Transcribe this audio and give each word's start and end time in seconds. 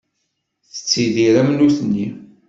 Tettidir 0.71 1.35
am 1.41 1.49
nutni. 1.57 2.07